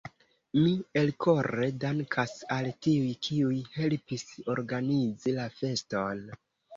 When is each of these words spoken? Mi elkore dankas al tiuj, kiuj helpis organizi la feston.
Mi 0.59 0.69
elkore 0.99 1.67
dankas 1.83 2.33
al 2.55 2.69
tiuj, 2.85 3.11
kiuj 3.27 3.57
helpis 3.75 4.23
organizi 4.55 5.35
la 5.37 5.47
feston. 5.59 6.25